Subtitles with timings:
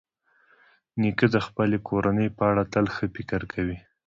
[1.01, 3.77] نیکه د خپلې کورنۍ په اړه تل ښه فکر کوي.